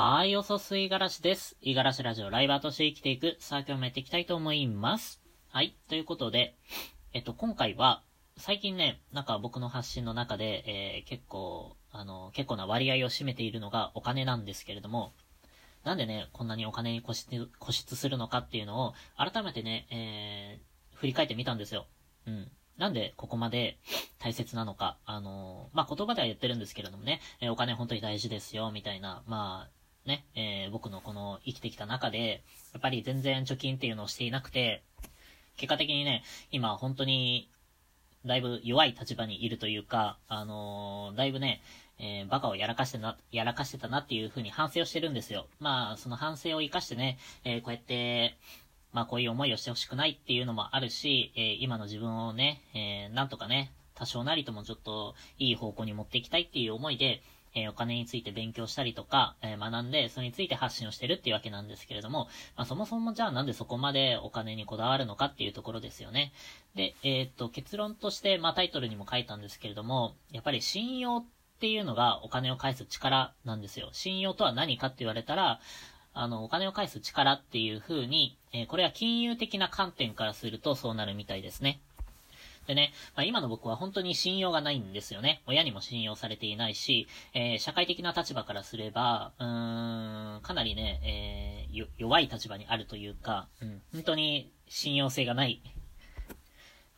[0.00, 1.56] はい、おそすいがらしです。
[1.60, 5.20] いがらしラジオライバーとして生きていく、さあ今日もやっていきたいと思います。
[5.48, 6.54] はい、ということで、
[7.12, 8.04] えっと、今回は、
[8.36, 15.14] 最近ね、なんか僕の発信の中で、えー、結構、あの、結構な割合を占めているのがお金なんですけれども、
[15.82, 21.88] なんでね、こんなにお金に固執固執するのかっていうのを、改めてね、えー、振り返ってみたんですよ。
[22.24, 22.48] うん。
[22.76, 23.80] なんでここまで
[24.20, 24.96] 大切なのか。
[25.06, 29.77] あのー、まあ、言葉では言ってるんですけれどもね、えー、お金本当に大事ですよ、みたいな、まあ、
[30.08, 34.82] ね、えー、僕のこの生きてきた中で、やっぱり全然貯金っていうのをしていなくて、
[35.56, 37.50] 結果的にね、今本当に、
[38.26, 41.62] だいぶ弱い立場にいるというか、あのだいぶね、
[42.00, 45.46] えバカをやらかしてな、やらかしてたなっていう風に反省をしてるんですよ。
[45.60, 48.36] まあ、その反省を活かしてね、えこうやって、
[48.92, 57.20] まあこういう思いをしてほしくないっていうのもあるし、えー、今の自分をね、えー、なんとかね、多少なりともちょっといい方向に持っていきたいっていう思いで、
[57.62, 66.32] えー、お金について勉強したりとか、えー、学んで、それについて発信をしてるっていうわけなんですけれども、まあ、そもそもじゃあなんでそこまでお金にこだわるのかっていうところですよね。
[66.74, 71.24] で、えー、っと、結論として、まあ、タイトルにも書いたんですけれども、やっぱり信用っ
[71.60, 73.88] ていうのがお金を返す力なんですよ。
[73.92, 75.60] 信用とは何かって言われたら、
[76.14, 81.80] あの、お金を返す力っていう風に、えー、これは金融的な観点からするとそうなるみたいですね。
[82.68, 85.42] でね、まあ、今の僕は本当に信用がないんですよね。
[85.46, 91.00] 親にも信用されていないし、えー、社会的な立場からすれば、うーん、かなりね、
[91.72, 95.62] えー、弱い立場にあるというか、うん、本当に信用性がない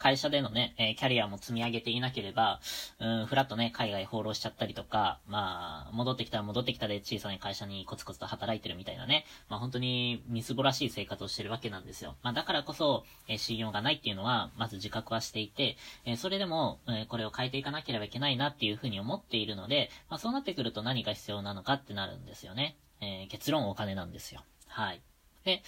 [0.00, 2.60] 会社でのね、えー、キャリアも積み上げていなければ、
[3.00, 12.16] うん、ふらっとね、海外放浪しちゃったりとか、まあ、戻ってきたら戻ってきたで小さな会社にコツコツと働いてるみたいなね、まあ本当にみすぼらしい生活をしてるわけなんですよ。
[12.22, 15.76] まあだからこそ、えー、信用がないっていうのは、まず自覚はしていて、
[16.06, 22.78] えー、それでも、えこれを変えていかなければいけないなっていうふうに思っているので、まあそうなってくると何が必要なのかってなるんですよね。
[23.02, 24.40] え結論お金なんですよ。
[24.66, 25.02] はい。
[25.44, 25.62] で、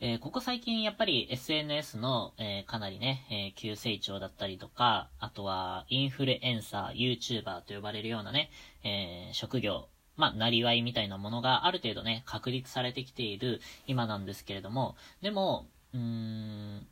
[0.00, 8.50] えー、ここ最近やっぱり SNS の、えー、かなりね、えー、急成長だったりとか、あとはインフルエンサー、YouTuber と呼ばれるようなね、
[8.84, 16.86] え職業、まあ、なりわいみたいなものがある程度ね、確立されてきている今なんですけれども、でも、うーん、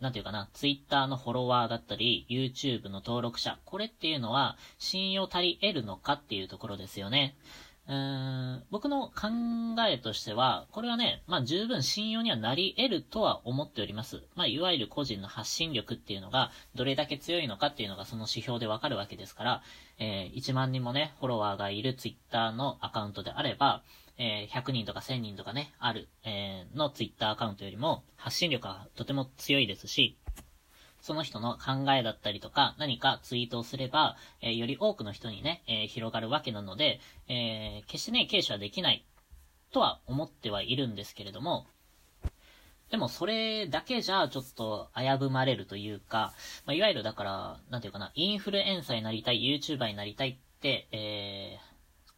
[0.00, 7.36] なんていうかな、Twitter のフォロワーだったり、YouTube の登録者、これっていうのは信用足り得るのかっていうところですよね。
[7.90, 7.96] うー
[8.58, 9.30] ん、僕の考
[9.88, 14.22] えとしては、これはね、まあ十分信用にはなり得るとは思っております。
[14.36, 19.62] まあいわゆる個人の発信力っていうのが、どれだけ強いのかっていうのがその指標でわかるわけですから、
[19.98, 23.82] えー、1万人もね、フォロワーがいる Twitter のアカウントであれば、
[24.18, 30.16] えー、100人とか1000人とかね、ある、えー、の Twitter アカウントよりも、発信力はとても強いですし、
[31.00, 39.04] その人の考えだったりとか、何かツイートをすれば、えー、より多くの人にね、えー、広がるわけなので、えー、決してね、軽視はできない、
[39.72, 41.66] とは思ってはいるんですけれども、
[42.90, 46.34] でもそれだけじゃちょっと危ぶまれるというか、
[46.66, 51.70] まあ、いわゆるだから、なんていうかな、インフルエンサーになりたい、YouTuber になりたいって、えー、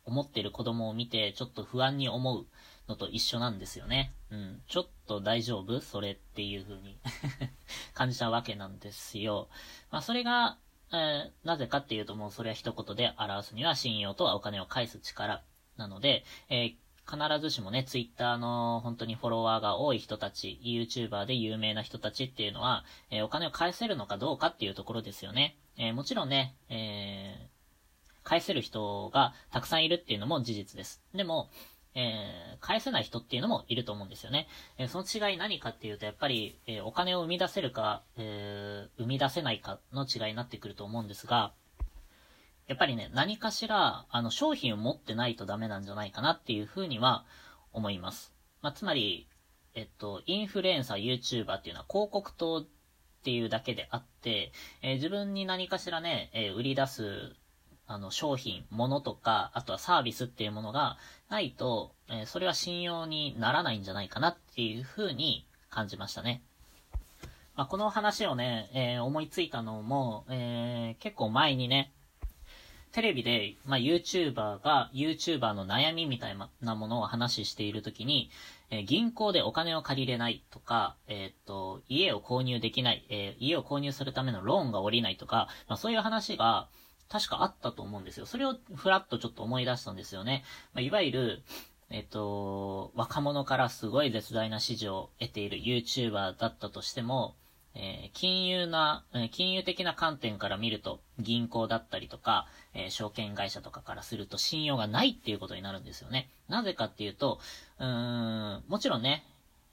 [0.06, 2.46] 思ってる子供を見て、ちょっと不安に思う。
[2.92, 4.14] のと一緒なんですよね。
[4.30, 4.62] うん。
[4.68, 5.80] ちょっと大丈夫？
[5.80, 6.98] それっていう風に
[7.94, 9.48] 感じたわけなんですよ。
[9.90, 10.58] まあ、それが、
[10.92, 15.42] えー、なぜかっていうともうそれは一言で表すには信用とはお金を返す力
[15.76, 25.56] なので、えー必ずしもね、ツイッターの本当にフォロワーが多い人たち、YouTuber で有名な人たちっていうのは、えー、お金を返せるのかどうかっていうところですよね。
[25.76, 31.02] えー、もちろんね、えー、返せる人がたくさんいるっていうのも事実です。
[31.12, 31.50] でも、
[31.94, 34.48] えー、返せない人っていうのもいると思うんですよね。
[34.78, 41.52] えー、その違い何かっていうと、やっぱり、えー、お金を生み出せるか、え生み出せないかの違いになってくると思うんですが、
[42.66, 47.24] やっぱりね、何かしら、あの、商品を持ってないとダメなんじゃないかなっていうふうには
[47.72, 48.32] 思います。
[48.62, 49.28] まあ、つまり、
[49.74, 52.66] えっと、インフルエンサー、YouTuber っていうのは広告塔っ
[53.24, 57.36] ていうだけであって、え自分に何かしらね、え売り出す
[57.92, 60.96] あの、商品、物とか、あとはサービスっていうものが
[61.28, 66.42] ないと、えー、それは信用にならないんじゃないかなっていうふうに感じましたね。
[67.54, 71.92] まあ、この話をね、えー、思いついたのも、えー、結構前にね、
[72.92, 78.30] テレビで、まあ、YouTuber が YouTuber の悩みみたいなものを話しているときに、
[78.70, 86.68] えー、銀行でお金を借りれないとか、えっと、家を購入できない、え家を購入するためのローンが下りないとか、まあ、そういう話が、
[87.08, 88.26] 確かあったと思うんですよ。
[88.26, 90.44] それをふらっとちょっと思い出したんですよね。
[90.72, 91.42] まあ、いわゆる、
[91.90, 97.34] えっと、若者からすごい絶大な支持を得ている YouTuber だったとしても、
[97.74, 106.30] えー、金融な、えー、金融的な観点から見ると、銀行だったりとか、えー、証券会社とかからすると信用がないっていうことになるんですよね。
[106.48, 107.40] なぜかっていうと、
[107.78, 109.24] うーん、もちろんね、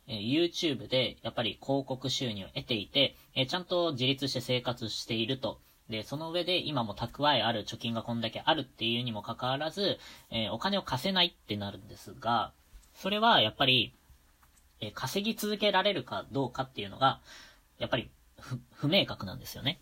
[0.07, 5.59] え YouTube でやっぱり広告収入を得ていて、えちゃんと自立して生活していると。
[5.89, 9.97] で、その上で今も蓄えある貯金がこんだけあるっていうにもかかわらず、
[10.29, 12.51] えお金を貸せないってなるんですが、
[12.93, 13.93] それはやっぱり、
[14.81, 17.19] え稼ぎ続けられるかどうかっていうのが、
[17.79, 18.09] やっぱり
[18.73, 19.79] 不明確なんですよね。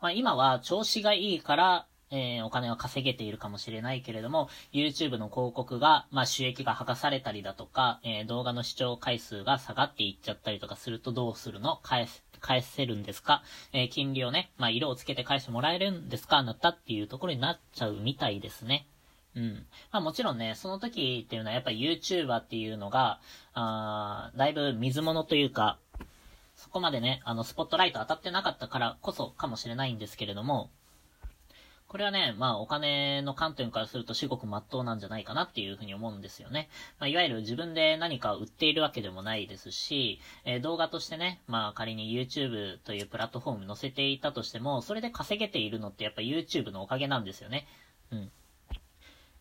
[0.00, 11.80] まあ、今は調子がいいから、えー、お金を稼げているかもしれないけれども、YouTube の広告が、まあ、収益が剥がされたりだとか、えー、動画の視聴回数が下がっていっちゃったりとかするとどうするの？
[11.82, 13.42] 返す、返せるんですか？
[13.72, 16.42] えー、金利をね、まあ、色をつけて返してもらえるんですか？
[16.42, 18.86] なったっていうところになっちゃうみたいですね。
[19.34, 19.66] うん。
[19.90, 23.18] まあもちろんね、その時っていうのはやっぱ YouTuber っていうのが、
[23.54, 25.78] あだいぶ水物というか、
[26.54, 30.70] そこまでね、あの、スポットライト当たってなかったからこそかもしれないんですけれども、
[31.88, 36.68] これはね、まあお金の観点からすると至極真っ当なんじゃないかなっていうふうに思うんですよね。
[36.98, 47.66] まあいわゆる自分で何か売っているわけでもないですし、えー、動画としてね、まあ仮に YouTube というプラットフォーム載せていたとしても、それで稼げているのってやっぱ YouTube のおかげなんですよね。
[48.10, 48.30] うん。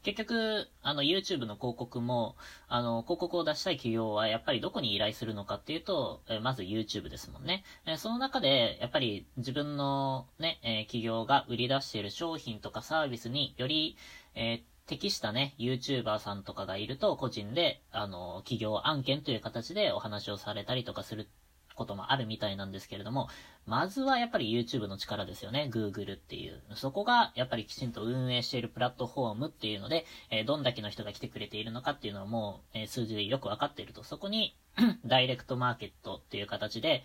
[0.05, 2.35] 結局、あの、YouTube の広告も、
[2.67, 7.63] あの、広告を出したい企業はやっぱりどこに依頼するのかっていうと、えまず YouTube ですもんね。
[7.87, 13.97] えその中で、やっぱり自分のね、え企業が売り出している商品とかサービスにより、
[14.35, 21.27] え適したね、YouTuber さんとかがいると、個人で、あの、企業案件という形でお話をされたりとかする
[21.75, 23.29] こともあるみたいなんですけれども、
[23.65, 25.69] まずはやっぱり YouTube の力ですよね。
[25.71, 26.61] Google っていう。
[26.75, 34.03] そこがやっぱりきちんと運営しているプラットフォームっていうので、えー、どんだけの人が来てくれているのかっていうのはもう、えー、数字でよくわかっていると。
[34.03, 34.55] そこに
[35.05, 37.03] ダイレクトマーケットっていう形で、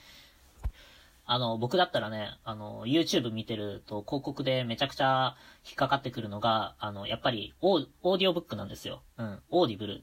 [1.33, 9.05] あの、僕だったらね、あの、YouTube 見てると広告でめちゃくちゃ引っかかってくるのが、あの、やっぱりオー、オーディオブックなんですよ。
[9.17, 9.93] うん、 Audible。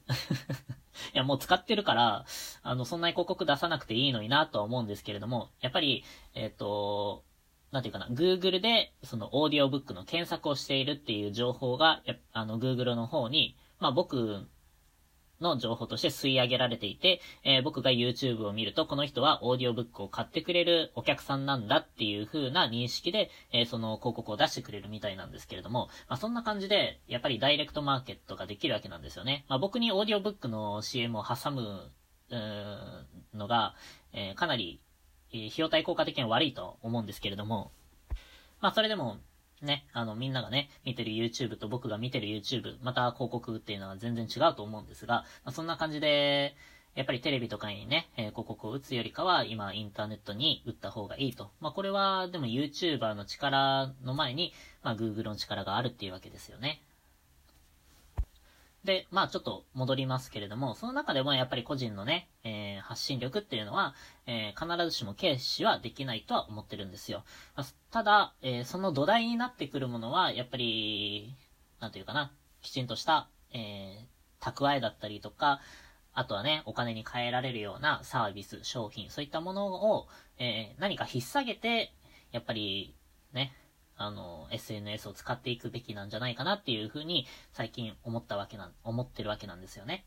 [1.12, 2.24] や、もう使ってるから、
[2.62, 6.02] あの、そんなに広告出さなくていいのになとは思うんですけれども、やっぱり、
[6.32, 7.24] えっ、ー、と、
[7.72, 12.02] なんていうかな、Google で、その、オーディオブックの検索をしているっていう情報が、
[12.32, 14.48] あの、Google の方に、まあ僕
[15.40, 29.44] の情報として吸い上げられていて、えー、僕が YouTube を見ると、この人はオーディオブックを買ってくれるお客さんなんだっていう風な認識で、えー、その広告を出してくれるみたいなんですけれども、まあ、そんな感じで、やっぱりダイレクトマーケットができるわけなんですよね。
[29.48, 31.90] まあ、僕にオーディオブックの CM を挟む、
[32.30, 33.74] のが、
[34.12, 34.80] えー、かなり、
[35.32, 37.72] え費用対効果的には悪いと思うんですけれども、
[38.60, 39.18] まあ、それでも、
[39.62, 46.54] ね、あの、みんながね、見てる YouTube と僕が見てる YouTube、また広告っていうのは全然違うと思うんですが、まあ、そんな感じで、
[46.94, 51.50] やっぱりテレビとかにね、えー、広告を打つよりかは、今インターネットに打った方がいいと。
[51.60, 54.52] まあ、これは、でも YouTuber の力の前に、
[54.82, 56.82] まあ、Google の力があるっていうわけですよね。
[58.84, 63.94] で、まあちょっと戻りますけれども、その中でもやっぱり個人のね、えー、発信力っていうのは、
[64.26, 67.24] えー、必ずしも軽視はできないとは思ってるんですよ。
[67.56, 71.34] まあ、ただ、えー、その土台になってくるものは、やっぱり、
[71.80, 72.32] なんていうかな、
[72.62, 74.06] きちんとした、え
[74.40, 75.60] 蓄えだったりとか、
[76.12, 80.08] あとはね、お金に換えられるようなサービス、商品、そういったものを、
[80.38, 81.92] え何か引っ提げて、
[82.32, 82.94] やっぱり、
[83.32, 83.52] ね、
[83.98, 90.06] あの、SNS を使っていくべきなんじゃないかなっていうふうに最近思ったわけな、思ってるわけなんですよね。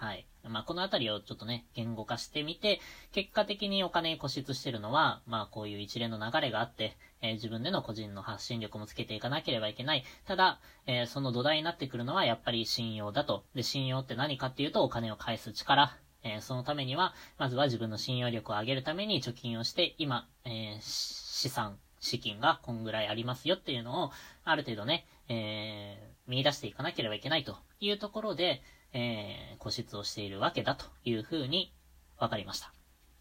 [0.00, 0.26] はい。
[0.48, 2.80] まあ、このあたりをちょっとね、言語化してみて、
[3.12, 10.04] 結果的にお金固執してるのは、まあ、こういう一連の流れがあって、えー、自分での個人の発信力もつけていかなければいけない。
[10.24, 13.44] ただ、えー、その土台になってくるのはやっぱり信用だと。
[13.54, 15.94] で、信用って何かっていうとお金を返す力。
[16.22, 24.10] えー、そのためには、まずは自分の信用力を上げるために貯金をして、今、え資産、資金がこんぐらいありますよっていうのを、
[24.44, 31.72] ある程度ね、えー、見出していかなければいけないというところで、えー、固執をしているわけだというふうに
[32.18, 32.72] 分かりました。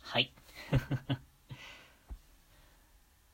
[0.01, 0.33] はい。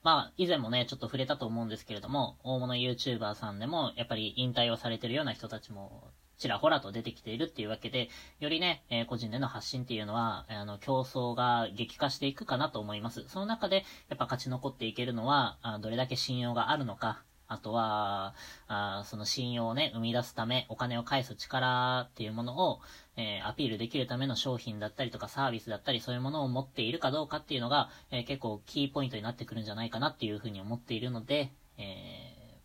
[0.03, 13.23] まあ、以前もね、ちょっと触れたと思うんですけれども、大物 YouTuber さんでも、やっぱり引退をされてるような人たちもちらほらと出てきているっていうわけで、よりね、えー、個人での発信っていうのは、あの、競争が激化していくかなと思います。
[13.27, 18.33] その中で、やっぱ勝ち残っていけるのは、あどれだけ信用があるのか、あとは、
[18.67, 22.79] あその信用をね、生み出すため、お金を返す力っていうものを、
[23.17, 31.81] えー、アピールできるための商品だったりとかサービスだったり、そういうものを持っているかどうかっていうのが、えー、結構キーポイントになってくるんじゃないかなっていうふうに思っているので、え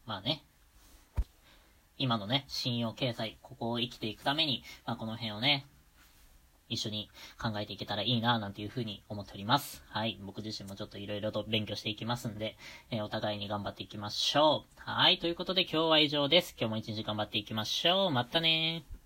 [0.06, 0.44] ー、まあね、
[2.00, 5.66] 今のね、信用経済、ここを生きていくために、まあ、この辺をね、
[6.70, 9.82] 一緒に考えていけたらいいな、なんていうふうに思っております。
[9.88, 10.18] はい。
[10.22, 12.56] 僕自身もちょっと色々と勉強していきますんで、
[12.90, 14.80] えー、お互いに頑張っていきましょう。
[14.80, 15.18] はい。
[15.18, 16.56] ということで今日は以上です。
[16.58, 18.10] 今日も一日頑張っていきましょう。
[18.10, 18.99] またねー。